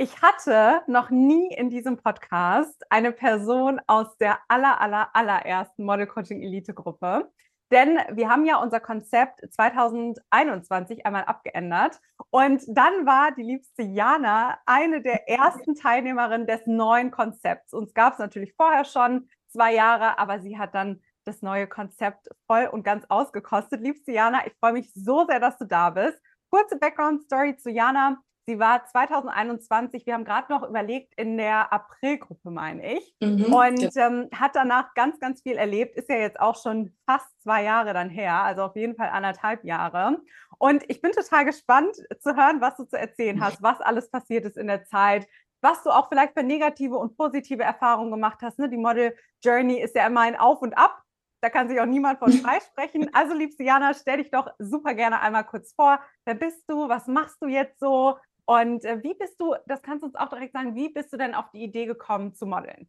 [0.00, 6.06] Ich hatte noch nie in diesem Podcast eine Person aus der aller, aller, allerersten Model
[6.06, 7.28] Coaching Elite Gruppe.
[7.72, 11.98] Denn wir haben ja unser Konzept 2021 einmal abgeändert.
[12.30, 17.74] Und dann war die liebste Jana eine der ersten Teilnehmerinnen des neuen Konzepts.
[17.74, 22.28] Uns gab es natürlich vorher schon zwei Jahre, aber sie hat dann das neue Konzept
[22.46, 23.80] voll und ganz ausgekostet.
[23.80, 26.22] Liebste Jana, ich freue mich so sehr, dass du da bist.
[26.50, 28.22] Kurze Background-Story zu Jana.
[28.48, 33.94] Sie war 2021, wir haben gerade noch überlegt, in der Aprilgruppe, meine ich, mhm, und
[33.94, 34.06] ja.
[34.06, 35.96] ähm, hat danach ganz, ganz viel erlebt.
[35.96, 39.64] Ist ja jetzt auch schon fast zwei Jahre dann her, also auf jeden Fall anderthalb
[39.64, 40.22] Jahre.
[40.56, 44.46] Und ich bin total gespannt zu hören, was du zu erzählen hast, was alles passiert
[44.46, 45.28] ist in der Zeit,
[45.60, 48.58] was du auch vielleicht für negative und positive Erfahrungen gemacht hast.
[48.58, 48.70] Ne?
[48.70, 51.02] Die Model Journey ist ja immer ein Auf und Ab.
[51.42, 53.10] Da kann sich auch niemand von freisprechen.
[53.12, 56.00] Also, liebste Jana, stell dich doch super gerne einmal kurz vor.
[56.24, 56.88] Wer bist du?
[56.88, 58.16] Was machst du jetzt so?
[58.48, 61.18] Und äh, wie bist du, das kannst du uns auch direkt sagen, wie bist du
[61.18, 62.88] denn auf die Idee gekommen zu modeln?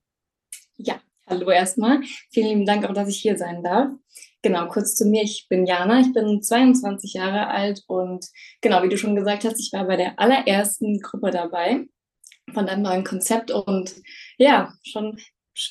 [0.78, 2.02] Ja, hallo erstmal.
[2.32, 3.92] Vielen lieben Dank auch, dass ich hier sein darf.
[4.42, 5.22] Genau, kurz zu mir.
[5.22, 8.26] Ich bin Jana, ich bin 22 Jahre alt und
[8.62, 11.88] genau, wie du schon gesagt hast, ich war bei der allerersten Gruppe dabei
[12.54, 13.94] von deinem neuen Konzept und
[14.38, 15.20] ja, schon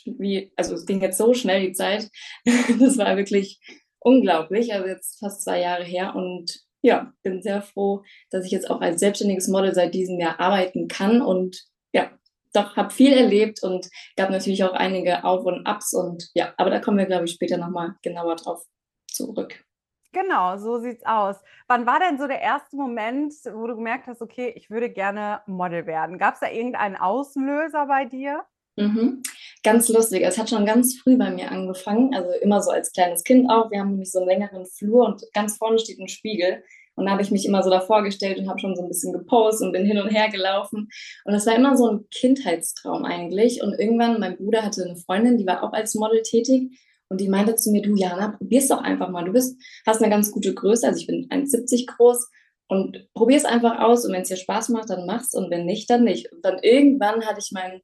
[0.05, 2.11] wie, also es ging jetzt so schnell die Zeit.
[2.79, 3.59] Das war wirklich
[4.01, 8.71] unglaublich, also jetzt fast zwei Jahre her und ja, bin sehr froh, dass ich jetzt
[8.71, 12.11] auch als selbstständiges Model seit diesem Jahr arbeiten kann und ja,
[12.53, 16.71] doch habe viel erlebt und gab natürlich auch einige Auf und Abs und ja, aber
[16.71, 18.65] da kommen wir, glaube ich, später nochmal genauer drauf
[19.07, 19.65] zurück.
[20.13, 21.37] Genau, so sieht's aus.
[21.67, 25.43] Wann war denn so der erste Moment, wo du gemerkt hast, okay, ich würde gerne
[25.47, 26.19] Model werden?
[26.19, 28.45] Gab es da irgendeinen Auslöser bei dir?
[28.79, 29.23] Mhm.
[29.65, 30.23] Ganz lustig.
[30.23, 33.71] Es hat schon ganz früh bei mir angefangen, also immer so als kleines Kind auch.
[33.71, 36.63] Wir haben nämlich so einen längeren Flur und ganz vorne steht ein Spiegel.
[36.95, 39.13] Und da habe ich mich immer so davor gestellt und habe schon so ein bisschen
[39.13, 40.89] gepostet und bin hin und her gelaufen.
[41.25, 43.63] Und das war immer so ein Kindheitstraum eigentlich.
[43.63, 46.77] Und irgendwann, mein Bruder hatte eine Freundin, die war auch als Model tätig.
[47.09, 49.25] Und die meinte zu mir, du Jana, probier's doch einfach mal.
[49.25, 52.29] Du bist, hast eine ganz gute Größe, also ich bin 1,70 groß.
[52.67, 54.05] Und probier's einfach aus.
[54.05, 55.35] Und wenn es dir Spaß macht, dann mach's.
[55.35, 56.33] Und wenn nicht, dann nicht.
[56.33, 57.81] Und dann irgendwann hatte ich meinen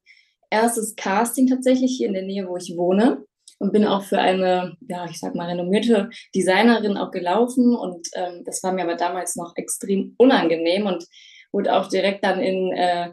[0.55, 3.25] erstes Casting tatsächlich hier in der Nähe, wo ich wohne
[3.59, 8.43] und bin auch für eine, ja, ich sag mal, renommierte Designerin auch gelaufen und ähm,
[8.45, 11.05] das war mir aber damals noch extrem unangenehm und
[11.51, 13.11] wurde auch direkt dann in äh,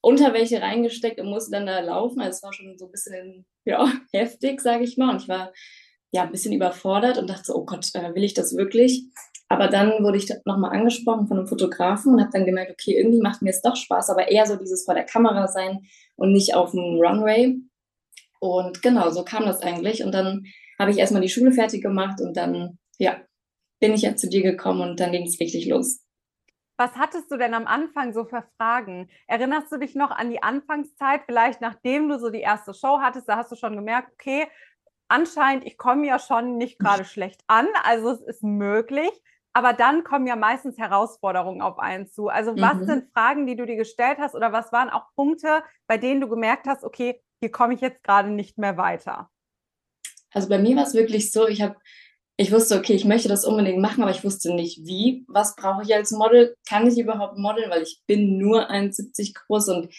[0.00, 2.20] Unterwäsche reingesteckt und musste dann da laufen.
[2.20, 5.10] Also es war schon so ein bisschen ja, heftig, sage ich mal.
[5.10, 5.52] Und ich war
[6.10, 9.04] ja ein bisschen überfordert und dachte so, oh Gott, äh, will ich das wirklich?
[9.48, 13.20] Aber dann wurde ich nochmal angesprochen von einem Fotografen und habe dann gemerkt, okay, irgendwie
[13.20, 15.80] macht mir es doch Spaß, aber eher so dieses vor der Kamera sein
[16.16, 17.56] und nicht auf dem Runway.
[18.40, 20.04] Und genau, so kam das eigentlich.
[20.04, 20.44] Und dann
[20.78, 23.20] habe ich erstmal die Schule fertig gemacht und dann, ja,
[23.80, 26.04] bin ich ja zu dir gekommen und dann ging es richtig los.
[26.76, 29.08] Was hattest du denn am Anfang so für Fragen?
[29.26, 33.28] Erinnerst du dich noch an die Anfangszeit, vielleicht nachdem du so die erste Show hattest,
[33.28, 34.46] da hast du schon gemerkt, okay,
[35.08, 39.10] anscheinend, ich komme ja schon nicht gerade schlecht an, also es ist möglich.
[39.54, 42.28] Aber dann kommen ja meistens Herausforderungen auf einen zu.
[42.28, 42.84] Also was mhm.
[42.84, 46.28] sind Fragen, die du dir gestellt hast oder was waren auch Punkte, bei denen du
[46.28, 49.30] gemerkt hast, okay, hier komme ich jetzt gerade nicht mehr weiter?
[50.32, 51.76] Also bei mir war es wirklich so, ich habe
[52.40, 55.24] ich wusste, okay, ich möchte das unbedingt machen, aber ich wusste nicht wie.
[55.26, 56.54] Was brauche ich als Model?
[56.68, 57.68] Kann ich überhaupt modeln?
[57.68, 59.92] Weil ich bin nur 1,70 groß und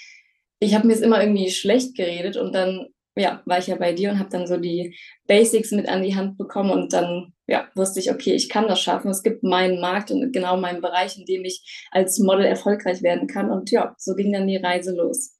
[0.60, 3.94] ich habe mir es immer irgendwie schlecht geredet und dann ja, war ich ja bei
[3.94, 4.98] dir und habe dann so die
[5.28, 8.80] Basics mit an die Hand bekommen und dann ja, wusste ich, okay, ich kann das
[8.80, 9.10] schaffen.
[9.10, 13.28] Es gibt meinen Markt und genau meinen Bereich, in dem ich als Model erfolgreich werden
[13.28, 13.50] kann.
[13.50, 15.36] Und ja, so ging dann die Reise los.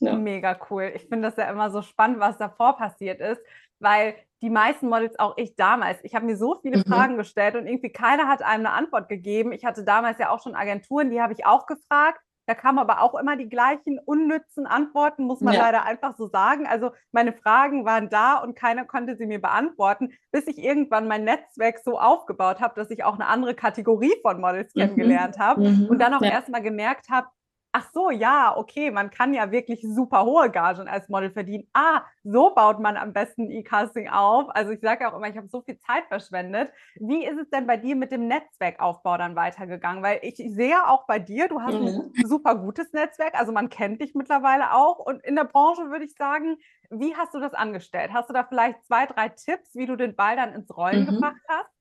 [0.00, 0.14] Ja.
[0.14, 0.92] Mega cool.
[0.94, 3.42] Ich finde das ja immer so spannend, was davor passiert ist,
[3.78, 6.84] weil die meisten Models, auch ich damals, ich habe mir so viele mhm.
[6.84, 9.52] Fragen gestellt und irgendwie keiner hat einem eine Antwort gegeben.
[9.52, 12.20] Ich hatte damals ja auch schon Agenturen, die habe ich auch gefragt.
[12.48, 15.60] Da kamen aber auch immer die gleichen unnützen Antworten, muss man ja.
[15.60, 16.66] leider einfach so sagen.
[16.66, 21.24] Also meine Fragen waren da und keiner konnte sie mir beantworten, bis ich irgendwann mein
[21.24, 24.80] Netzwerk so aufgebaut habe, dass ich auch eine andere Kategorie von Models mhm.
[24.80, 25.88] kennengelernt habe mhm.
[25.90, 26.30] und dann auch ja.
[26.30, 27.28] erstmal gemerkt habe,
[27.72, 31.68] ach so, ja, okay, man kann ja wirklich super hohe Gagen als Model verdienen.
[31.74, 34.48] Ah, so baut man am besten E-Casting auf.
[34.54, 36.72] Also ich sage auch immer, ich habe so viel Zeit verschwendet.
[36.96, 40.02] Wie ist es denn bei dir mit dem Netzwerkaufbau dann weitergegangen?
[40.02, 42.12] Weil ich sehe auch bei dir, du hast mhm.
[42.16, 44.98] ein super gutes Netzwerk, also man kennt dich mittlerweile auch.
[44.98, 46.56] Und in der Branche würde ich sagen,
[46.90, 48.12] wie hast du das angestellt?
[48.12, 51.06] Hast du da vielleicht zwei, drei Tipps, wie du den Ball dann ins Rollen mhm.
[51.06, 51.77] gebracht hast?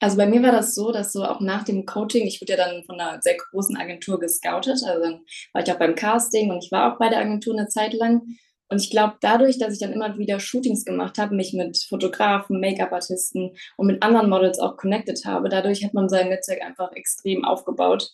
[0.00, 2.56] Also bei mir war das so, dass so auch nach dem Coaching, ich wurde ja
[2.56, 5.20] dann von einer sehr großen Agentur gescoutet, also dann
[5.52, 8.22] war ich auch beim Casting und ich war auch bei der Agentur eine Zeit lang.
[8.70, 12.60] Und ich glaube, dadurch, dass ich dann immer wieder Shootings gemacht habe, mich mit Fotografen,
[12.60, 17.44] Make-up-Artisten und mit anderen Models auch connected habe, dadurch hat man sein Netzwerk einfach extrem
[17.44, 18.10] aufgebaut.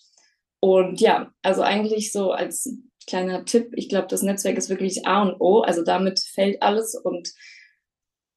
[0.61, 2.73] Und ja, also eigentlich so als
[3.07, 5.61] kleiner Tipp, ich glaube, das Netzwerk ist wirklich A und O.
[5.61, 7.33] Also damit fällt alles und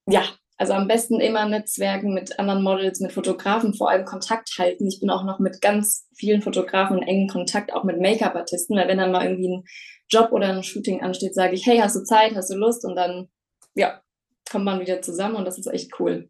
[0.09, 0.23] ja,
[0.57, 4.87] also am besten immer Netzwerken mit anderen Models, mit Fotografen, vor allem Kontakt halten.
[4.87, 8.87] Ich bin auch noch mit ganz vielen Fotografen in engen Kontakt, auch mit Make-up-Artisten, weil
[8.87, 9.63] wenn dann mal irgendwie ein
[10.09, 12.85] Job oder ein Shooting ansteht, sage ich, hey, hast du Zeit, hast du Lust?
[12.85, 13.29] Und dann,
[13.75, 14.01] ja,
[14.49, 16.29] kommt man wieder zusammen und das ist echt cool.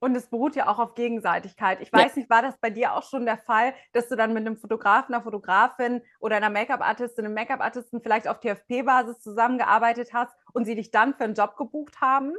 [0.00, 1.80] Und es beruht ja auch auf Gegenseitigkeit.
[1.80, 2.18] Ich weiß ja.
[2.20, 5.14] nicht, war das bei dir auch schon der Fall, dass du dann mit einem Fotografen,
[5.14, 10.90] einer Fotografin oder einer Make-up-Artistin, einem Make-up-Artisten vielleicht auf TFP-Basis zusammengearbeitet hast und sie dich
[10.90, 12.34] dann für einen Job gebucht haben?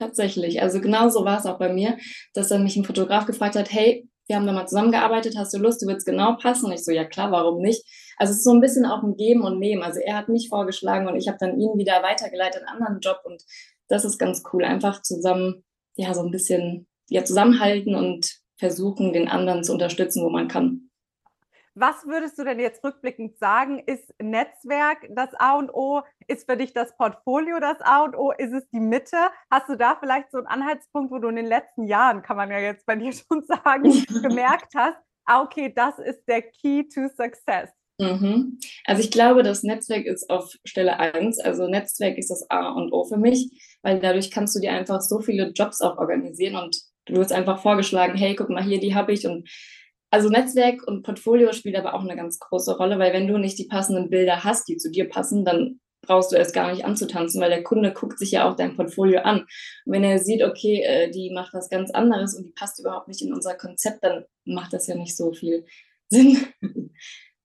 [0.00, 0.62] Tatsächlich.
[0.62, 1.98] Also genau so war es auch bei mir,
[2.32, 5.58] dass dann mich ein Fotograf gefragt hat, hey, wir haben da mal zusammengearbeitet, hast du
[5.58, 6.66] Lust, du würdest genau passen?
[6.66, 7.84] Und ich so, ja klar, warum nicht?
[8.16, 9.82] Also es ist so ein bisschen auch ein Geben und Nehmen.
[9.82, 13.20] Also er hat mich vorgeschlagen und ich habe dann ihn wieder weitergeleitet, einen anderen Job
[13.24, 13.42] und
[13.88, 14.64] das ist ganz cool.
[14.64, 15.64] Einfach zusammen,
[15.96, 20.89] ja, so ein bisschen ja, zusammenhalten und versuchen, den anderen zu unterstützen, wo man kann.
[21.74, 23.82] Was würdest du denn jetzt rückblickend sagen?
[23.86, 26.02] Ist Netzwerk das A und O?
[26.26, 28.32] Ist für dich das Portfolio das A und O?
[28.32, 29.16] Ist es die Mitte?
[29.50, 32.50] Hast du da vielleicht so einen Anhaltspunkt, wo du in den letzten Jahren, kann man
[32.50, 33.84] ja jetzt bei dir schon sagen,
[34.22, 37.70] gemerkt hast, ah, okay, das ist der Key to Success?
[38.00, 38.58] Mhm.
[38.86, 41.38] Also ich glaube, das Netzwerk ist auf Stelle 1.
[41.38, 45.00] Also Netzwerk ist das A und O für mich, weil dadurch kannst du dir einfach
[45.02, 48.94] so viele Jobs auch organisieren und du wirst einfach vorgeschlagen, hey, guck mal hier, die
[48.94, 49.48] habe ich und
[50.10, 53.58] also Netzwerk und Portfolio spielt aber auch eine ganz große Rolle, weil wenn du nicht
[53.58, 57.40] die passenden Bilder hast, die zu dir passen, dann brauchst du erst gar nicht anzutanzen,
[57.40, 59.40] weil der Kunde guckt sich ja auch dein Portfolio an.
[59.84, 63.08] Und wenn er sieht, okay, äh, die macht was ganz anderes und die passt überhaupt
[63.08, 65.66] nicht in unser Konzept, dann macht das ja nicht so viel
[66.08, 66.38] Sinn.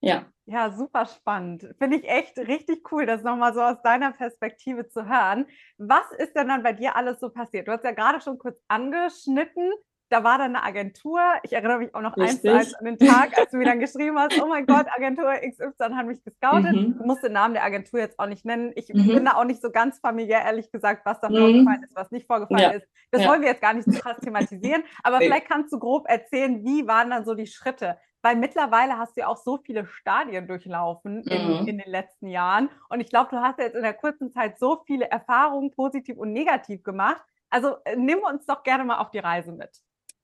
[0.02, 0.26] ja.
[0.48, 1.68] Ja, super spannend.
[1.80, 5.48] Finde ich echt richtig cool, das nochmal so aus deiner Perspektive zu hören.
[5.78, 7.68] Was ist denn dann bei dir alles so passiert?
[7.68, 9.72] Du hast ja gerade schon kurz angeschnitten,
[10.10, 11.20] da war dann eine Agentur.
[11.44, 13.80] Ich erinnere mich auch noch eins zu eins an den Tag, als du mir dann
[13.80, 16.74] geschrieben hast, oh mein Gott, Agentur XY hat mich gescoutet.
[16.74, 16.98] Mhm.
[16.98, 18.72] Du musst den Namen der Agentur jetzt auch nicht nennen.
[18.76, 19.08] Ich mhm.
[19.08, 21.38] bin da auch nicht so ganz familiär, ehrlich gesagt, was da mhm.
[21.38, 22.70] vorgefallen ist, was nicht vorgefallen ja.
[22.72, 22.88] ist.
[23.12, 23.30] Das ja.
[23.30, 24.84] wollen wir jetzt gar nicht so krass thematisieren.
[25.04, 25.26] Aber nee.
[25.26, 27.98] vielleicht kannst du grob erzählen, wie waren dann so die Schritte?
[28.22, 31.68] Weil mittlerweile hast du ja auch so viele Stadien durchlaufen in, mhm.
[31.68, 32.70] in den letzten Jahren.
[32.90, 36.32] Und ich glaube, du hast jetzt in der kurzen Zeit so viele Erfahrungen, positiv und
[36.32, 37.24] negativ gemacht.
[37.50, 39.70] Also äh, nimm uns doch gerne mal auf die Reise mit.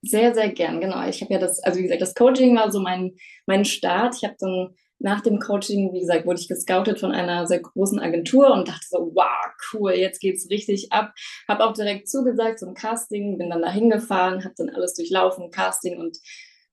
[0.03, 1.07] Sehr, sehr gern, genau.
[1.07, 3.15] Ich habe ja das, also wie gesagt, das Coaching war so mein,
[3.45, 4.15] mein Start.
[4.15, 7.99] Ich habe dann nach dem Coaching, wie gesagt, wurde ich gescoutet von einer sehr großen
[7.99, 11.13] Agentur und dachte so, wow, cool, jetzt geht's richtig ab.
[11.47, 15.99] Habe auch direkt zugesagt zum Casting, bin dann da hingefahren, habe dann alles durchlaufen, Casting
[15.99, 16.17] und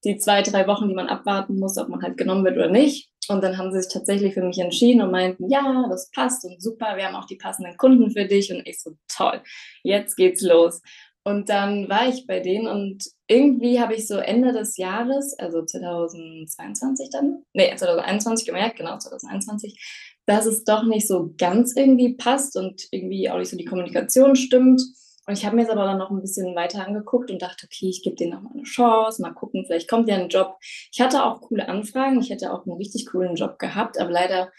[0.04, 3.10] die zwei, drei Wochen, die man abwarten muss, ob man halt genommen wird oder nicht.
[3.28, 6.62] Und dann haben sie sich tatsächlich für mich entschieden und meinten, ja, das passt und
[6.62, 8.50] super, wir haben auch die passenden Kunden für dich.
[8.50, 9.42] Und ich so, toll,
[9.82, 10.80] jetzt geht's los.
[11.28, 15.62] Und dann war ich bei denen und irgendwie habe ich so Ende des Jahres, also
[15.62, 19.78] 2022 dann, nee, 2021 gemerkt, genau, 2021,
[20.24, 24.36] dass es doch nicht so ganz irgendwie passt und irgendwie auch nicht so die Kommunikation
[24.36, 24.80] stimmt.
[25.26, 27.90] Und ich habe mir es aber dann noch ein bisschen weiter angeguckt und dachte, okay,
[27.90, 30.56] ich gebe denen noch mal eine Chance, mal gucken, vielleicht kommt ja ein Job.
[30.90, 34.50] Ich hatte auch coole Anfragen, ich hätte auch einen richtig coolen Job gehabt, aber leider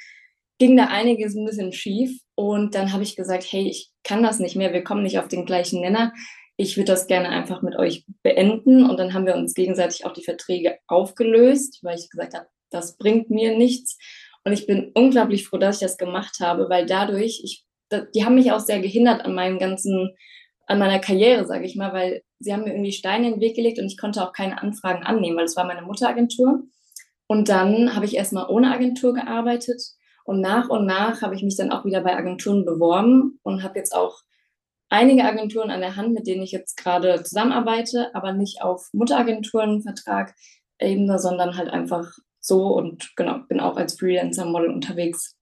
[0.60, 2.21] ging da einiges ein bisschen schief.
[2.36, 5.30] Und dann habe ich gesagt, hey, ich kann das nicht mehr, wir kommen nicht auf
[5.30, 6.13] den gleichen Nenner
[6.59, 8.89] ich würde das gerne einfach mit euch beenden.
[8.89, 12.97] Und dann haben wir uns gegenseitig auch die Verträge aufgelöst, weil ich gesagt habe, das
[12.97, 13.97] bringt mir nichts.
[14.44, 17.66] Und ich bin unglaublich froh, dass ich das gemacht habe, weil dadurch, ich,
[18.13, 20.13] die haben mich auch sehr gehindert an meinem ganzen,
[20.68, 23.56] an meiner Karriere, sage ich mal, weil sie haben mir irgendwie Steine in den Weg
[23.56, 26.63] gelegt und ich konnte auch keine Anfragen annehmen, weil es war meine Mutteragentur.
[27.28, 29.81] Und dann habe ich erstmal ohne Agentur gearbeitet
[30.25, 33.80] und nach und nach habe ich mich dann auch wieder bei Agenturen beworben und habe
[33.80, 34.23] jetzt auch
[34.90, 40.36] einige Agenturen an der Hand, mit denen ich jetzt gerade zusammenarbeite, aber nicht auf Mutteragenturenvertrag
[40.80, 45.36] Ebene, sondern halt einfach so und genau, bin auch als Freelancer-Model unterwegs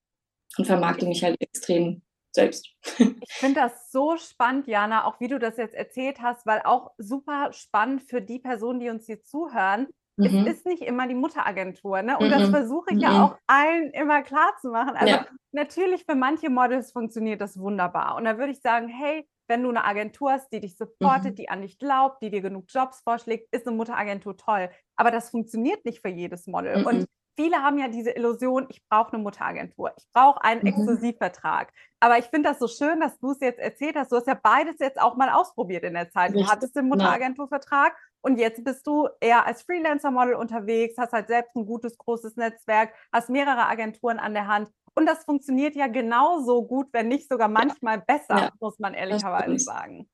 [0.58, 2.02] und vermarkte mich halt extrem
[2.32, 2.70] selbst.
[3.00, 6.92] Ich finde das so spannend, Jana, auch wie du das jetzt erzählt hast, weil auch
[6.98, 9.88] super spannend für die Personen, die uns hier zuhören.
[10.16, 10.48] Mhm.
[10.48, 12.18] Es ist nicht immer die Mutteragentur, ne?
[12.18, 12.32] Und mhm.
[12.32, 13.02] das versuche ich mhm.
[13.02, 14.96] ja auch allen immer klar zu machen.
[14.96, 15.28] Also ja.
[15.52, 18.16] natürlich für manche Models funktioniert das wunderbar.
[18.16, 21.36] Und da würde ich sagen, hey, wenn du eine Agentur hast, die dich supportet, mhm.
[21.36, 24.70] die an dich glaubt, die dir genug Jobs vorschlägt, ist eine Mutteragentur toll.
[24.96, 26.80] Aber das funktioniert nicht für jedes Model.
[26.80, 26.86] Mhm.
[26.86, 27.06] Und
[27.38, 30.68] viele haben ja diese Illusion, ich brauche eine Mutteragentur, ich brauche einen mhm.
[30.68, 31.72] Exklusivvertrag.
[32.00, 34.12] Aber ich finde das so schön, dass du es jetzt erzählt hast.
[34.12, 36.32] Du hast ja beides jetzt auch mal ausprobiert in der Zeit.
[36.32, 36.52] Du Richtig.
[36.52, 41.66] hattest den Mutteragenturvertrag und jetzt bist du eher als Freelancer-Model unterwegs, hast halt selbst ein
[41.66, 44.70] gutes, großes Netzwerk, hast mehrere Agenturen an der Hand.
[44.98, 48.52] Und das funktioniert ja genauso gut, wenn nicht sogar manchmal besser, ja.
[48.60, 50.10] muss man ehrlicherweise sagen.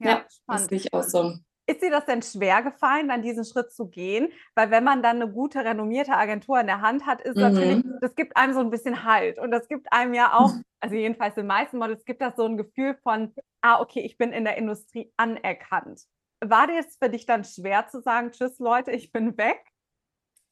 [0.00, 1.34] Ja, ja das sehe ich auch so.
[1.68, 4.32] Ist dir das denn schwer gefallen, dann diesen Schritt zu gehen?
[4.56, 7.42] Weil wenn man dann eine gute, renommierte Agentur in der Hand hat, ist mhm.
[7.42, 9.38] natürlich, das gibt einem so ein bisschen Halt.
[9.38, 12.56] Und das gibt einem ja auch, also jedenfalls den meisten Models, gibt das so ein
[12.56, 16.02] Gefühl von, ah, okay, ich bin in der Industrie anerkannt.
[16.44, 19.64] War dir es für dich dann schwer zu sagen, tschüss Leute, ich bin weg?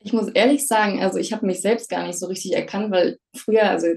[0.06, 3.18] Ich muss ehrlich sagen, also ich habe mich selbst gar nicht so richtig erkannt, weil
[3.34, 3.88] früher, also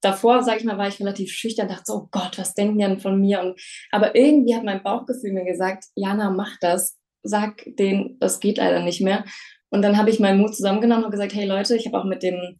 [0.00, 2.84] davor, sage ich mal, war ich relativ schüchtern, dachte so, oh Gott, was denken die
[2.84, 3.40] denn von mir?
[3.40, 3.60] Und,
[3.92, 8.82] aber irgendwie hat mein Bauchgefühl mir gesagt, Jana, mach das, sag denen, das geht leider
[8.82, 9.24] nicht mehr.
[9.70, 12.24] Und dann habe ich meinen Mut zusammengenommen und gesagt, hey Leute, ich habe auch mit
[12.24, 12.58] dem,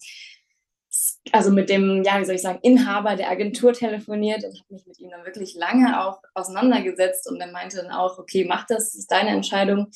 [1.33, 4.87] also mit dem, ja, wie soll ich sagen, Inhaber der Agentur telefoniert und habe mich
[4.87, 8.93] mit ihm dann wirklich lange auch auseinandergesetzt und er meinte dann auch, okay, mach das,
[8.93, 9.89] das ist deine Entscheidung.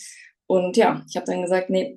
[0.48, 1.96] Und ja, ich habe dann gesagt, nee,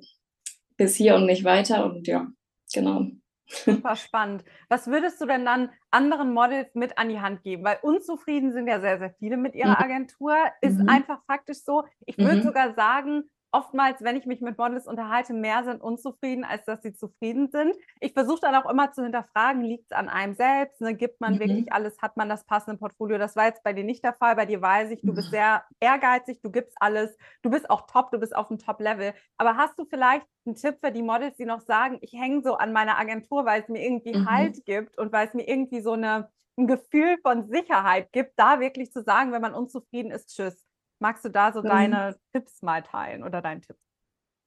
[0.76, 2.26] bis hier und nicht weiter und ja,
[2.72, 3.06] genau.
[3.46, 4.44] Super spannend.
[4.68, 7.64] Was würdest du denn dann anderen Models mit an die Hand geben?
[7.64, 9.84] Weil unzufrieden sind ja sehr, sehr viele mit ihrer mhm.
[9.84, 10.34] Agentur.
[10.60, 10.88] Ist mhm.
[10.88, 11.84] einfach faktisch so.
[12.06, 12.42] Ich würde mhm.
[12.42, 16.94] sogar sagen, oftmals, wenn ich mich mit Models unterhalte, mehr sind unzufrieden, als dass sie
[16.94, 17.74] zufrieden sind.
[18.00, 20.80] Ich versuche dann auch immer zu hinterfragen, liegt es an einem selbst?
[20.80, 20.94] Ne?
[20.94, 21.40] Gibt man mhm.
[21.40, 22.00] wirklich alles?
[22.00, 23.18] Hat man das passende Portfolio?
[23.18, 24.36] Das war jetzt bei dir nicht der Fall.
[24.36, 28.10] Bei dir weiß ich, du bist sehr ehrgeizig, du gibst alles, du bist auch top,
[28.10, 29.12] du bist auf dem Top-Level.
[29.36, 32.54] Aber hast du vielleicht einen Tipp für die Models, die noch sagen, ich hänge so
[32.54, 34.30] an meiner Agentur, weil es mir irgendwie mhm.
[34.30, 38.60] Halt gibt und weil es mir irgendwie so eine, ein Gefühl von Sicherheit gibt, da
[38.60, 40.64] wirklich zu sagen, wenn man unzufrieden ist, tschüss.
[41.02, 41.66] Magst du da so mhm.
[41.66, 43.76] deine Tipps mal teilen oder deinen Tipp?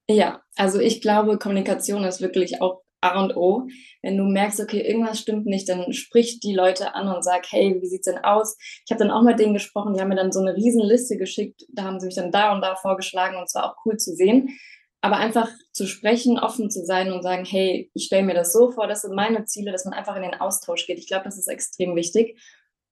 [0.08, 3.68] Ja, also ich glaube, Kommunikation ist wirklich auch A und O.
[4.02, 7.78] Wenn du merkst, okay, irgendwas stimmt nicht, dann sprich die Leute an und sag, hey,
[7.82, 8.58] wie sieht's denn aus?
[8.86, 11.18] Ich habe dann auch mit denen gesprochen, die haben mir dann so eine riesen Liste
[11.18, 13.98] geschickt, da haben sie mich dann da und da vorgeschlagen und es war auch cool
[13.98, 14.58] zu sehen.
[15.02, 18.72] Aber einfach zu sprechen, offen zu sein und sagen, hey, ich stelle mir das so
[18.72, 20.98] vor, das sind meine Ziele, dass man einfach in den Austausch geht.
[20.98, 22.40] Ich glaube, das ist extrem wichtig.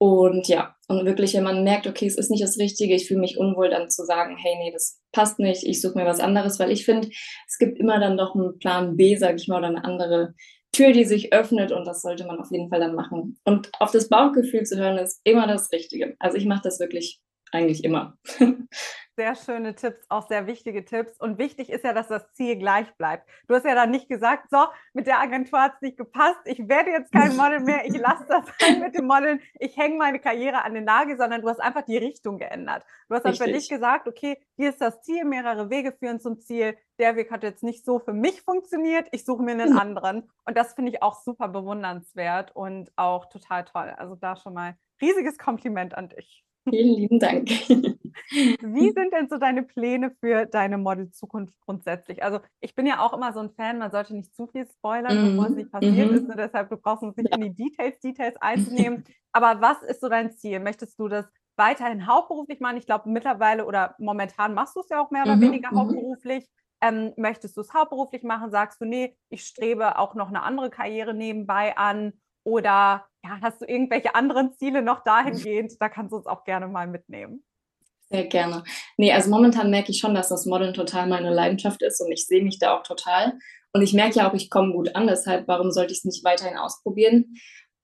[0.04, 3.22] Und ja, und wirklich, wenn man merkt, okay, es ist nicht das Richtige, ich fühle
[3.22, 6.60] mich unwohl, dann zu sagen, hey, nee, das passt nicht, ich suche mir was anderes,
[6.60, 7.08] weil ich finde,
[7.48, 10.34] es gibt immer dann doch einen Plan B, sage ich mal, oder eine andere
[10.74, 13.40] Tür, die sich öffnet und das sollte man auf jeden Fall dann machen.
[13.46, 16.18] Und auf das Bauchgefühl zu hören, ist immer das Richtige.
[16.20, 17.22] Also ich mache das wirklich
[17.54, 18.18] eigentlich immer.
[19.16, 21.20] Sehr schöne Tipps, auch sehr wichtige Tipps.
[21.20, 23.30] Und wichtig ist ja, dass das Ziel gleich bleibt.
[23.48, 24.58] Du hast ja dann nicht gesagt, so,
[24.94, 28.26] mit der Agentur hat es nicht gepasst, ich werde jetzt kein Model mehr, ich lasse
[28.28, 31.60] das sein mit dem Modeln, ich hänge meine Karriere an den Nagel, sondern du hast
[31.60, 32.84] einfach die Richtung geändert.
[33.08, 36.40] Du hast dann für dich gesagt, okay, hier ist das Ziel, mehrere Wege führen zum
[36.40, 36.76] Ziel.
[36.98, 40.30] Der Weg hat jetzt nicht so für mich funktioniert, ich suche mir einen anderen.
[40.46, 43.94] Und das finde ich auch super bewundernswert und auch total toll.
[43.98, 46.44] Also da schon mal riesiges Kompliment an dich.
[46.68, 47.50] Vielen lieben Dank.
[48.30, 52.24] Wie sind denn so deine Pläne für deine Model-Zukunft grundsätzlich?
[52.24, 55.32] Also ich bin ja auch immer so ein Fan, man sollte nicht zu viel spoilern,
[55.32, 56.30] bevor es nicht passiert mm ist.
[56.30, 57.38] Und deshalb, du brauchst uns nicht ja.
[57.38, 59.04] in die Details, Details einzunehmen.
[59.32, 60.60] Aber was ist so dein Ziel?
[60.60, 62.78] Möchtest du das weiterhin hauptberuflich machen?
[62.78, 65.80] Ich glaube, mittlerweile oder momentan machst du es ja auch mehr oder mm weniger mhm.
[65.80, 66.48] hauptberuflich.
[66.82, 68.52] Ähm, möchtest du es hauptberuflich machen?
[68.52, 72.14] Sagst du, nee, ich strebe auch noch eine andere Karriere nebenbei an?
[72.44, 75.74] Oder ja, hast du irgendwelche anderen Ziele noch dahingehend?
[75.80, 77.44] Da kannst du uns auch gerne mal mitnehmen.
[78.10, 78.64] Sehr gerne.
[78.98, 82.28] Nee, also momentan merke ich schon, dass das Modeln total meine Leidenschaft ist und ich
[82.28, 83.34] sehe mich da auch total.
[83.74, 86.24] Und ich merke ja auch, ich komme gut an, deshalb, warum sollte ich es nicht
[86.24, 87.36] weiterhin ausprobieren?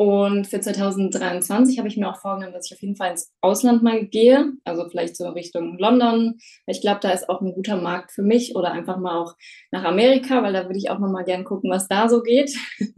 [0.02, 3.84] Und für 2023 habe ich mir auch vorgenommen, dass ich auf jeden Fall ins Ausland
[3.84, 6.38] mal gehe, also vielleicht so Richtung London.
[6.68, 9.36] Ich glaube, da ist auch ein guter Markt für mich oder einfach mal auch
[9.72, 12.56] nach Amerika, weil da würde ich auch noch mal gern gucken, was da so geht.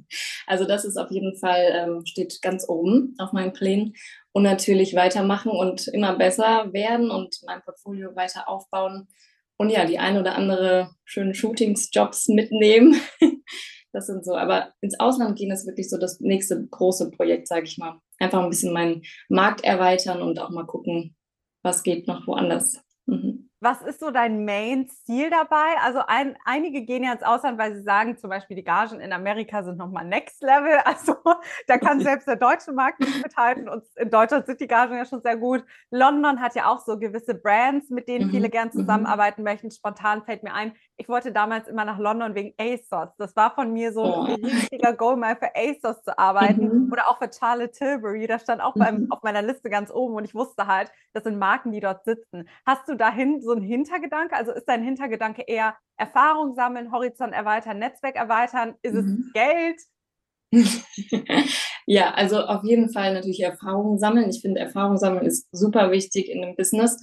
[0.45, 3.93] Also das ist auf jeden Fall, ähm, steht ganz oben auf meinen Plänen.
[4.33, 9.07] Und natürlich weitermachen und immer besser werden und mein Portfolio weiter aufbauen.
[9.57, 12.99] Und ja, die ein oder andere schönen Shootings-Jobs mitnehmen.
[13.93, 17.65] Das sind so, aber ins Ausland gehen ist wirklich so das nächste große Projekt, sage
[17.65, 17.99] ich mal.
[18.19, 21.17] Einfach ein bisschen meinen Markt erweitern und auch mal gucken,
[21.61, 22.81] was geht noch woanders.
[23.05, 23.50] Mhm.
[23.63, 25.77] Was ist so dein Main-Ziel dabei?
[25.83, 29.13] Also ein, einige gehen ja ins Ausland, weil sie sagen, zum Beispiel die Gagen in
[29.13, 30.79] Amerika sind nochmal Next Level.
[30.91, 31.15] Also
[31.67, 33.69] da kann selbst der deutsche Markt nicht mithalten.
[33.69, 35.63] Und in Deutschland sind die Gagen ja schon sehr gut.
[35.91, 38.31] London hat ja auch so gewisse Brands, mit denen mhm.
[38.31, 38.79] viele gern mhm.
[38.79, 39.69] zusammenarbeiten möchten.
[39.69, 43.09] Spontan fällt mir ein, ich wollte damals immer nach London wegen ASOS.
[43.17, 44.21] Das war von mir so oh.
[44.23, 46.85] ein richtiger Goal, mal für ASOS zu arbeiten.
[46.85, 46.91] Mhm.
[46.91, 48.25] Oder auch für Charlotte Tilbury.
[48.25, 49.11] Das stand auch beim, mhm.
[49.11, 50.15] auf meiner Liste ganz oben.
[50.15, 52.47] Und ich wusste halt, das sind Marken, die dort sitzen.
[52.65, 54.35] Hast du dahin so so ein Hintergedanke?
[54.35, 58.75] Also ist dein Hintergedanke eher Erfahrung sammeln, Horizont erweitern, Netzwerk erweitern?
[58.81, 59.25] Ist mhm.
[59.27, 59.81] es Geld?
[61.85, 64.29] ja, also auf jeden Fall natürlich Erfahrung sammeln.
[64.29, 66.99] Ich finde, Erfahrung sammeln ist super wichtig in einem Business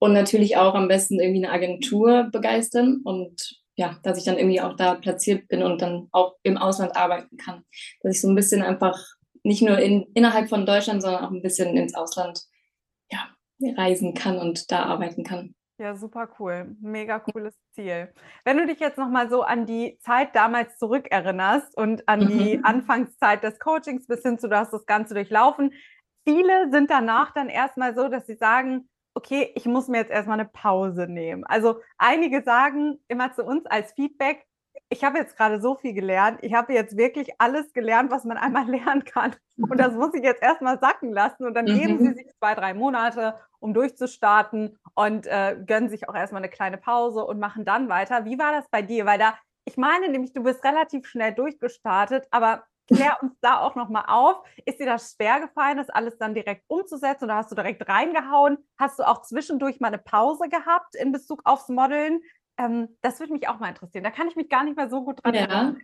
[0.00, 4.60] und natürlich auch am besten irgendwie eine Agentur begeistern und ja, dass ich dann irgendwie
[4.60, 7.62] auch da platziert bin und dann auch im Ausland arbeiten kann.
[8.02, 8.98] Dass ich so ein bisschen einfach
[9.42, 12.42] nicht nur in, innerhalb von Deutschland, sondern auch ein bisschen ins Ausland
[13.10, 13.28] ja,
[13.76, 15.54] reisen kann und da arbeiten kann.
[15.78, 16.76] Ja, super cool.
[16.82, 18.12] Mega cooles Ziel.
[18.44, 22.64] Wenn du dich jetzt nochmal so an die Zeit damals zurückerinnerst und an die Mhm.
[22.64, 25.72] Anfangszeit des Coachings bis hin zu, du hast das Ganze durchlaufen.
[26.28, 30.38] Viele sind danach dann erstmal so, dass sie sagen, okay, ich muss mir jetzt erstmal
[30.40, 31.44] eine Pause nehmen.
[31.44, 34.46] Also einige sagen immer zu uns als Feedback,
[34.88, 36.38] ich habe jetzt gerade so viel gelernt.
[36.42, 39.34] Ich habe jetzt wirklich alles gelernt, was man einmal lernen kann.
[39.68, 41.44] Und das muss ich jetzt erstmal sacken lassen.
[41.44, 42.14] Und dann geben sie Mhm.
[42.14, 47.24] sich zwei, drei Monate, um durchzustarten und äh, gönnen sich auch erstmal eine kleine Pause
[47.24, 48.24] und machen dann weiter.
[48.24, 49.06] Wie war das bei dir?
[49.06, 53.74] Weil da, ich meine nämlich, du bist relativ schnell durchgestartet, aber klär uns da auch
[53.76, 54.36] nochmal auf.
[54.64, 58.58] Ist dir das schwer gefallen, das alles dann direkt umzusetzen oder hast du direkt reingehauen?
[58.78, 62.20] Hast du auch zwischendurch mal eine Pause gehabt in Bezug aufs Modeln?
[62.58, 64.04] Ähm, das würde mich auch mal interessieren.
[64.04, 65.40] Da kann ich mich gar nicht mehr so gut dran Ja.
[65.40, 65.78] erinnern.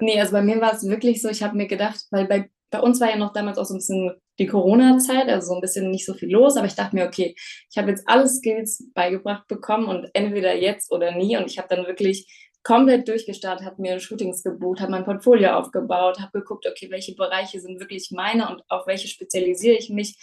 [0.00, 2.80] Nee, also bei mir war es wirklich so, ich habe mir gedacht, weil bei, bei
[2.80, 5.90] uns war ja noch damals auch so ein bisschen die Corona-Zeit, also so ein bisschen
[5.90, 7.34] nicht so viel los, aber ich dachte mir, okay,
[7.70, 11.68] ich habe jetzt alle Skills beigebracht bekommen und entweder jetzt oder nie und ich habe
[11.68, 16.90] dann wirklich komplett durchgestartet, habe mir Shootings gebucht, habe mein Portfolio aufgebaut, habe geguckt, okay,
[16.90, 20.16] welche Bereiche sind wirklich meine und auf welche spezialisiere ich mich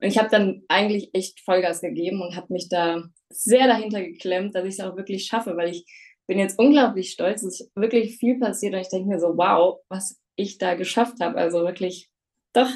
[0.00, 4.54] und ich habe dann eigentlich echt Vollgas gegeben und habe mich da sehr dahinter geklemmt,
[4.54, 5.86] dass ich es auch wirklich schaffe, weil ich
[6.26, 7.42] bin jetzt unglaublich stolz.
[7.42, 11.20] Es ist wirklich viel passiert und ich denke mir so, wow, was ich da geschafft
[11.20, 11.38] habe.
[11.38, 12.10] Also wirklich,
[12.52, 12.70] doch.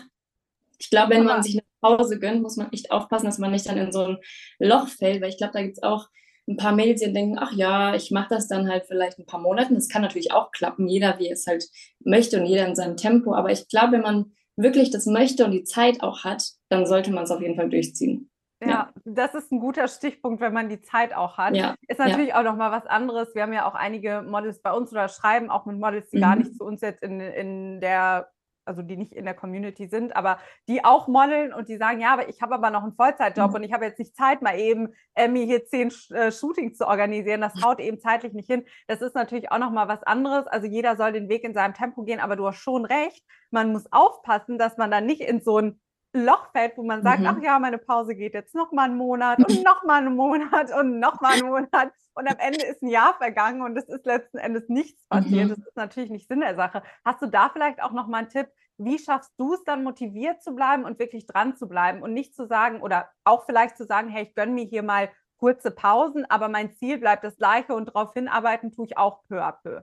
[0.79, 3.67] Ich glaube, wenn man sich eine Pause gönnt, muss man echt aufpassen, dass man nicht
[3.67, 4.19] dann in so ein
[4.61, 6.07] Loch fällt, weil ich glaube, da gibt es auch
[6.49, 9.40] ein paar Mädels, die denken, ach ja, ich mache das dann halt vielleicht ein paar
[9.40, 9.75] Monaten.
[9.75, 11.64] Das kann natürlich auch klappen, jeder wie es halt
[12.00, 13.35] möchte und jeder in seinem Tempo.
[13.35, 17.12] Aber ich glaube, wenn man wirklich das möchte und die Zeit auch hat, dann sollte
[17.12, 18.31] man es auf jeden Fall durchziehen.
[18.61, 18.93] Ja, Ja.
[19.05, 21.55] das ist ein guter Stichpunkt, wenn man die Zeit auch hat.
[21.55, 22.09] Ja, Ist ja.
[22.09, 23.33] natürlich auch noch mal was anderes.
[23.35, 26.35] Wir haben ja auch einige Models bei uns oder schreiben auch mit Models, die gar
[26.35, 26.43] Mhm.
[26.43, 28.31] nicht zu uns jetzt in, in der,
[28.69, 32.13] also die nicht in der Community sind, aber die auch modeln und die sagen, ja,
[32.13, 33.55] aber ich habe aber noch einen Vollzeitjob Mhm.
[33.57, 36.87] und ich habe jetzt nicht Zeit, mal eben äh, mir hier zehn äh, Shootings zu
[36.87, 37.41] organisieren.
[37.41, 38.65] Das haut eben zeitlich nicht hin.
[38.87, 40.47] Das ist natürlich auch noch mal was anderes.
[40.47, 43.25] Also jeder soll den Weg in seinem Tempo gehen, aber du hast schon recht.
[43.51, 45.81] Man muss aufpassen, dass man dann nicht in so ein
[46.15, 47.27] Loch fällt, wo man sagt, Mhm.
[47.27, 50.73] ach ja, meine Pause geht jetzt noch mal einen Monat und noch mal einen Monat
[50.75, 54.06] und noch mal einen Monat und am Ende ist ein Jahr vergangen und es ist
[54.06, 55.47] letzten Endes nichts passiert.
[55.47, 55.50] Mhm.
[55.50, 56.82] Das ist natürlich nicht Sinn der Sache.
[57.04, 58.49] Hast du da vielleicht auch noch mal einen Tipp?
[58.78, 62.35] Wie schaffst du es dann motiviert zu bleiben und wirklich dran zu bleiben und nicht
[62.35, 66.25] zu sagen oder auch vielleicht zu sagen, hey, ich gönne mir hier mal kurze Pausen,
[66.28, 69.82] aber mein Ziel bleibt das gleiche und darauf hinarbeiten tue ich auch peu à peu.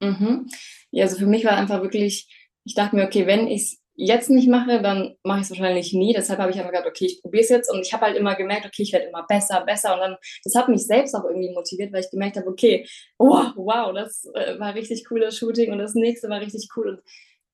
[0.00, 0.48] Mhm.
[0.90, 2.32] Ja, also für mich war einfach wirklich,
[2.64, 5.92] ich dachte mir, okay, wenn ich es jetzt nicht mache, dann mache ich es wahrscheinlich
[5.92, 6.12] nie.
[6.12, 7.72] Deshalb habe ich einfach gedacht, okay, ich probiere es jetzt.
[7.72, 9.94] Und ich habe halt immer gemerkt, okay, ich werde immer besser, besser.
[9.94, 12.86] Und dann, das hat mich selbst auch irgendwie motiviert, weil ich gemerkt habe, okay,
[13.18, 16.90] wow, wow, das äh, war richtig cooles Shooting und das nächste war richtig cool.
[16.90, 17.00] Und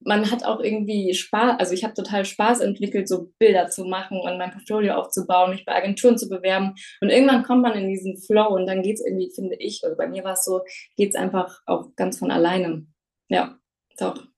[0.04, 4.20] man hat auch irgendwie Spaß, also ich habe total Spaß entwickelt, so Bilder zu machen
[4.20, 6.74] und mein Portfolio aufzubauen, mich bei Agenturen zu bewerben.
[7.00, 9.94] Und irgendwann kommt man in diesen Flow und dann geht es irgendwie, finde ich, oder
[9.94, 10.62] bei mir war es so,
[10.96, 12.86] geht es einfach auch ganz von alleine.
[13.28, 13.56] Ja,
[13.98, 14.31] doch.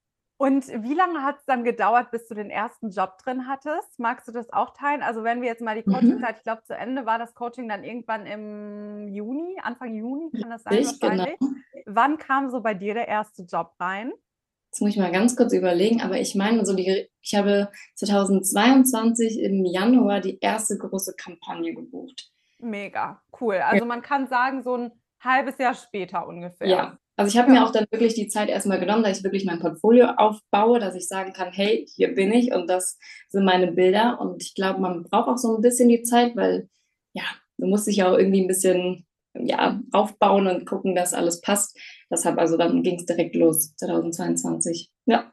[0.44, 3.98] Und wie lange hat es dann gedauert, bis du den ersten Job drin hattest?
[3.98, 5.02] Magst du das auch teilen?
[5.02, 5.94] Also wenn wir jetzt mal die Mhm.
[5.94, 10.50] Coachingzeit, ich glaube zu Ende war das Coaching dann irgendwann im Juni, Anfang Juni, kann
[10.50, 11.16] das sein Ich, genau.
[11.16, 11.38] wahrscheinlich?
[11.86, 14.12] Wann kam so bei dir der erste Job rein?
[14.70, 19.40] Jetzt muss ich mal ganz kurz überlegen, aber ich meine, so die, ich habe 2022
[19.40, 22.30] im Januar die erste große Kampagne gebucht.
[22.58, 23.56] Mega, cool.
[23.64, 26.68] Also man kann sagen, so ein halbes Jahr später ungefähr.
[26.68, 27.60] Ja, also ich habe Ja.
[27.60, 30.94] mir auch dann wirklich die Zeit erstmal genommen, dass ich wirklich mein Portfolio aufbaue, dass
[30.94, 32.98] ich sagen kann, hey, hier bin ich und das
[33.28, 34.20] sind meine Bilder.
[34.20, 36.68] Und ich glaube, man braucht auch so ein bisschen die Zeit, weil
[37.12, 37.24] ja,
[37.58, 41.76] du musst dich ja auch irgendwie ein bisschen ja, aufbauen und gucken, dass alles passt.
[42.10, 44.90] Deshalb, also dann ging es direkt los, 2022.
[45.06, 45.32] Ja.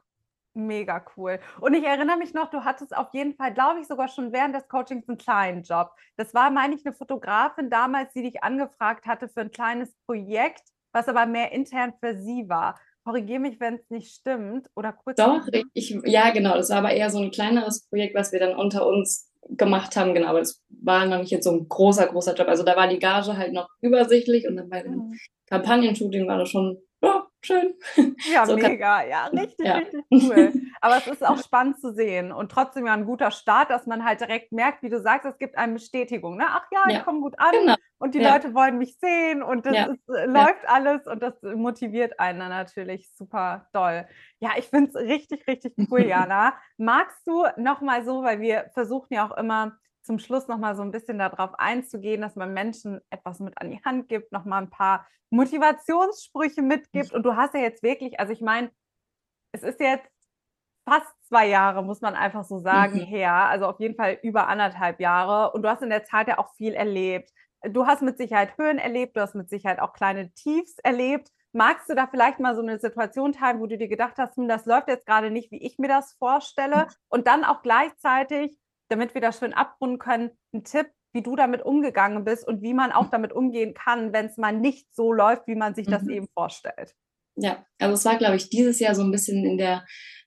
[0.54, 1.38] Mega cool.
[1.60, 4.54] Und ich erinnere mich noch, du hattest auf jeden Fall, glaube ich, sogar schon während
[4.54, 5.92] des Coachings einen kleinen Job.
[6.16, 10.62] Das war, meine ich, eine Fotografin damals, die dich angefragt hatte für ein kleines Projekt,
[10.92, 12.78] was aber mehr intern für sie war.
[13.04, 14.68] Korrigiere mich, wenn es nicht stimmt.
[14.76, 15.16] Oder kurz.
[15.16, 16.54] Doch, ich, ja, genau.
[16.54, 20.14] Das war aber eher so ein kleineres Projekt, was wir dann unter uns gemacht haben.
[20.14, 22.46] Genau, aber das war noch nicht jetzt so ein großer, großer Job.
[22.48, 25.18] Also da war die Gage halt noch übersichtlich und dann bei dem Mhm.
[25.46, 26.78] Kampagnenshooting war das schon,
[27.44, 27.74] schön.
[28.32, 29.04] Ja, So kann- mega.
[29.04, 29.74] Ja, richtig, Ja.
[29.74, 30.52] richtig cool.
[30.80, 34.04] Aber es ist auch spannend zu sehen und trotzdem ja ein guter Start, dass man
[34.04, 36.36] halt direkt merkt, wie du sagst, es gibt eine Bestätigung.
[36.36, 36.44] Ne?
[36.48, 37.00] Ach ja, ich Ja.
[37.02, 37.74] komme gut an Genau.
[37.98, 38.32] und die Ja.
[38.34, 43.12] Leute wollen mich sehen und das ist, äh, läuft alles und das motiviert einen natürlich
[43.14, 44.06] super doll.
[44.40, 46.54] Ja, ich finde es richtig, richtig cool, Jana.
[46.78, 50.90] Magst du nochmal so, weil wir versuchen ja auch immer zum Schluss nochmal so ein
[50.90, 55.06] bisschen darauf einzugehen, dass man Menschen etwas mit an die Hand gibt, nochmal ein paar
[55.30, 57.12] Motivationssprüche mitgibt.
[57.12, 58.70] Und du hast ja jetzt wirklich, also ich meine,
[59.52, 60.08] es ist jetzt
[60.88, 63.06] fast zwei Jahre, muss man einfach so sagen, Mhm.
[63.06, 63.32] her.
[63.34, 65.52] Also auf jeden Fall über anderthalb Jahre.
[65.52, 67.30] Und du hast in der Zeit ja auch viel erlebt.
[67.64, 71.30] Du hast mit Sicherheit Höhen erlebt, du hast mit Sicherheit auch kleine Tiefs erlebt.
[71.52, 74.48] Magst du da vielleicht mal so eine Situation teilen, wo du dir gedacht hast, hm,
[74.48, 76.88] das läuft jetzt gerade nicht, wie ich mir das vorstelle?
[77.08, 78.58] Und dann auch gleichzeitig,
[78.92, 82.74] damit wir das schön abrunden können, ein Tipp, wie du damit umgegangen bist und wie
[82.74, 86.02] man auch damit umgehen kann, wenn es mal nicht so läuft, wie man sich das
[86.04, 86.10] mhm.
[86.10, 86.94] eben vorstellt.
[87.36, 89.84] Ja, also es war, glaube ich, dieses Jahr so ein bisschen in der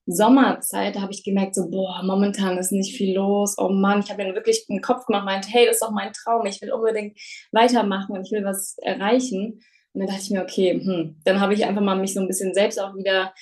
[0.08, 3.56] Sommerzeit, da habe ich gemerkt, so, boah, momentan ist nicht viel los.
[3.58, 6.13] Oh Mann, ich habe mir wirklich einen Kopf gemacht, meinte, hey, das ist doch mein
[6.13, 7.19] Traum, ich will unbedingt
[7.51, 9.62] weitermachen und ich will was erreichen.
[9.93, 12.28] Und dann dachte ich mir, okay, hm, dann habe ich einfach mal mich so ein
[12.28, 13.34] bisschen selbst auch wieder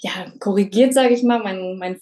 [0.00, 1.98] ja, korrigiert, sage ich mal, mein, mein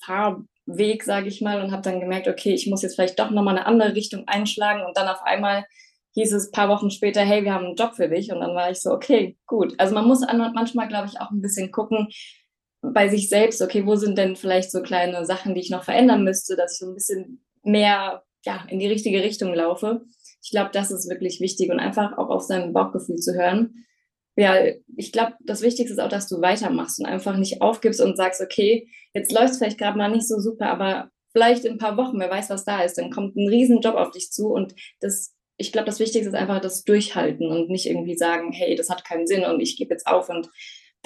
[0.67, 3.57] Fahrweg, sage ich mal, und habe dann gemerkt, okay, ich muss jetzt vielleicht doch nochmal
[3.57, 4.85] eine andere Richtung einschlagen.
[4.85, 5.65] Und dann auf einmal
[6.15, 8.33] hieß es ein paar Wochen später, hey, wir haben einen Job für dich.
[8.33, 9.75] Und dann war ich so, okay, gut.
[9.79, 12.09] Also man muss manchmal, glaube ich, auch ein bisschen gucken
[12.83, 16.25] bei sich selbst, okay, wo sind denn vielleicht so kleine Sachen, die ich noch verändern
[16.25, 20.03] müsste, dass ich so ein bisschen mehr ja, in die richtige Richtung laufe.
[20.43, 23.87] Ich glaube, das ist wirklich wichtig und einfach auch auf sein Bauchgefühl zu hören.
[24.37, 24.55] Ja,
[24.97, 28.43] ich glaube, das Wichtigste ist auch, dass du weitermachst und einfach nicht aufgibst und sagst,
[28.43, 31.97] okay, jetzt läuft es vielleicht gerade mal nicht so super, aber vielleicht in ein paar
[31.97, 35.35] Wochen, wer weiß, was da ist, dann kommt ein Riesenjob auf dich zu und das,
[35.57, 39.07] ich glaube, das Wichtigste ist einfach das Durchhalten und nicht irgendwie sagen, hey, das hat
[39.07, 40.51] keinen Sinn und ich gebe jetzt auf und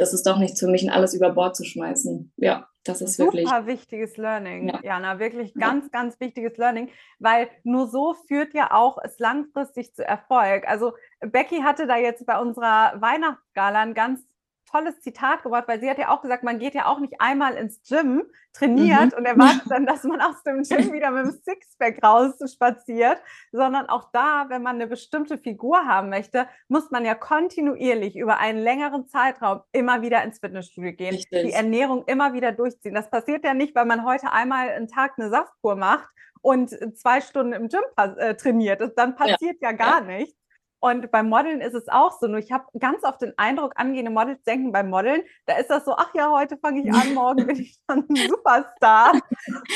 [0.01, 2.33] das ist doch nichts für mich, und alles über Bord zu schmeißen.
[2.37, 3.49] Ja, das ist Super wirklich.
[3.49, 4.81] Super wichtiges Learning, ja.
[4.83, 5.91] Jana, wirklich ganz, ja.
[5.93, 10.67] ganz wichtiges Learning, weil nur so führt ja auch es langfristig zu Erfolg.
[10.67, 14.25] Also Becky hatte da jetzt bei unserer Weihnachtsgala ein ganz
[14.71, 17.55] tolles Zitat gebracht, weil sie hat ja auch gesagt, man geht ja auch nicht einmal
[17.55, 19.19] ins Gym, trainiert mhm.
[19.19, 23.19] und erwartet dann, dass man aus dem Gym wieder mit dem Sixpack raus spaziert,
[23.53, 28.39] sondern auch da, wenn man eine bestimmte Figur haben möchte, muss man ja kontinuierlich über
[28.39, 31.45] einen längeren Zeitraum immer wieder ins Fitnessstudio gehen, Richtig.
[31.45, 32.95] die Ernährung immer wieder durchziehen.
[32.95, 36.09] Das passiert ja nicht, weil man heute einmal einen Tag eine Saftkur macht
[36.43, 38.81] und zwei Stunden im Gym äh, trainiert.
[38.81, 40.19] Das, dann passiert ja, ja gar ja.
[40.19, 40.40] nichts.
[40.81, 42.27] Und beim Modeln ist es auch so.
[42.27, 45.85] Nur ich habe ganz oft den Eindruck, angehende Models denken beim Modeln, da ist das
[45.85, 49.13] so, ach ja, heute fange ich an, morgen bin ich schon ein Superstar.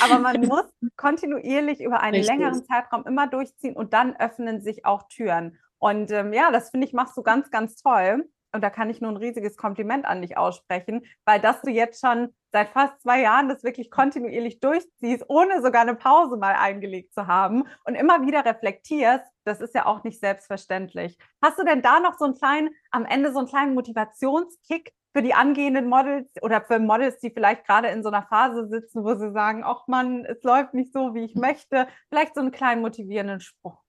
[0.02, 0.64] Aber man muss
[0.96, 2.34] kontinuierlich über einen Richtig.
[2.34, 5.58] längeren Zeitraum immer durchziehen und dann öffnen sich auch Türen.
[5.78, 8.26] Und ähm, ja, das finde ich, machst du ganz, ganz toll.
[8.52, 12.00] Und da kann ich nur ein riesiges Kompliment an dich aussprechen, weil dass du jetzt
[12.00, 17.12] schon seit fast zwei Jahren das wirklich kontinuierlich durchziehst, ohne sogar eine Pause mal eingelegt
[17.12, 21.18] zu haben und immer wieder reflektierst, das ist ja auch nicht selbstverständlich.
[21.42, 25.22] Hast du denn da noch so einen kleinen, am Ende so einen kleinen Motivationskick für
[25.22, 29.16] die angehenden Models oder für Models, die vielleicht gerade in so einer Phase sitzen, wo
[29.16, 32.82] sie sagen, ach Mann, es läuft nicht so, wie ich möchte, vielleicht so einen kleinen
[32.82, 33.83] motivierenden Spruch?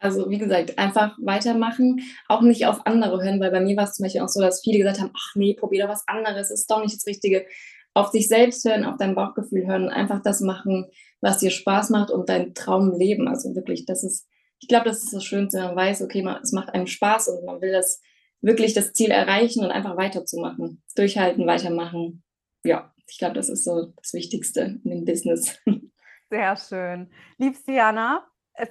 [0.00, 3.94] Also wie gesagt, einfach weitermachen, auch nicht auf andere hören, weil bei mir war es
[3.94, 6.70] zum Beispiel auch so, dass viele gesagt haben, ach nee, probier doch was anderes, ist
[6.70, 7.46] doch nicht das Richtige.
[7.92, 10.86] Auf sich selbst hören, auf dein Bauchgefühl hören, einfach das machen,
[11.20, 13.28] was dir Spaß macht und dein Traum leben.
[13.28, 14.26] Also wirklich, das ist,
[14.60, 17.44] ich glaube, das ist das Schönste, man weiß, okay, man, es macht einem Spaß und
[17.44, 18.00] man will das
[18.40, 20.82] wirklich das Ziel erreichen und einfach weiterzumachen.
[20.96, 22.22] Durchhalten, weitermachen.
[22.64, 25.58] Ja, ich glaube, das ist so das Wichtigste in dem Business.
[26.30, 27.10] Sehr schön.
[27.38, 28.24] Liebste Jana,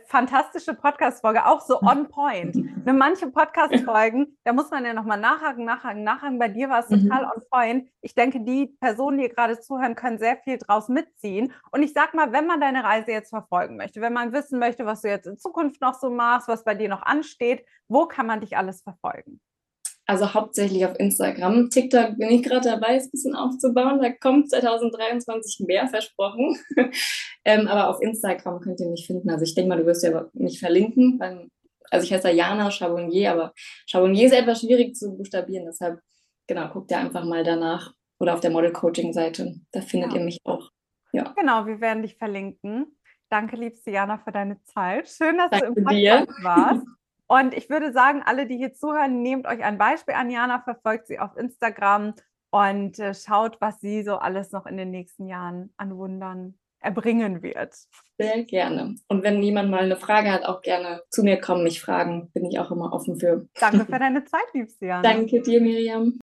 [0.08, 2.56] fantastische Podcast-Folge, auch so on point.
[2.86, 6.40] Ne, manche Podcast-Folgen, da muss man ja nochmal nachhaken, nachhaken, nachhaken.
[6.40, 7.10] Bei dir war es mhm.
[7.10, 7.90] total on point.
[8.02, 11.52] Ich denke, die Personen, die gerade zuhören, können sehr viel draus mitziehen.
[11.72, 14.86] Und ich sag mal, wenn man deine Reise jetzt verfolgen möchte, wenn man wissen möchte,
[14.86, 18.28] was du jetzt in Zukunft noch so machst, was bei dir noch ansteht, wo kann
[18.28, 19.42] man dich alles verfolgen?
[20.10, 21.70] Also hauptsächlich auf Instagram.
[21.70, 24.02] TikTok bin ich gerade dabei, es ein bisschen aufzubauen.
[24.02, 26.58] Da kommt 2023 mehr versprochen.
[27.46, 29.30] ähm, aber auf Instagram könnt ihr mich finden.
[29.30, 31.20] Also ich denke mal, du wirst ja mich verlinken.
[31.20, 31.48] Weil,
[31.92, 33.54] also ich heiße ja Jana Chabonnier, aber
[33.86, 35.68] Chabonnier ist etwas schwierig zu buchstabieren.
[35.68, 36.00] Deshalb,
[36.48, 37.94] genau, guckt ihr einfach mal danach.
[38.20, 39.62] Oder auf der Model-Coaching-Seite.
[39.72, 40.18] Da findet ja.
[40.18, 40.72] ihr mich auch.
[41.14, 41.36] Ja.
[41.38, 42.98] Genau, wir werden dich verlinken.
[43.30, 45.08] Danke, liebste Jana, für deine Zeit.
[45.08, 46.44] Schön, dass Danke du im Podcast dir.
[46.44, 46.88] warst.
[47.32, 51.08] Und ich würde sagen, alle, die hier zuhören, nehmt euch ein Beispiel an Jana, verfolgt
[51.08, 52.16] sie auf Instagram
[52.50, 57.44] und äh, schaut, was sie so alles noch in den nächsten Jahren an Wundern erbringen
[57.44, 57.76] wird.
[58.18, 58.96] Sehr gerne.
[59.10, 62.32] Und wenn jemand mal eine Frage hat, auch gerne zu mir kommen, mich fragen.
[62.34, 63.48] Bin ich auch immer offen für.
[63.60, 65.04] Danke für deine Zeit, liebste Jana.
[65.04, 66.20] Danke dir, Miriam.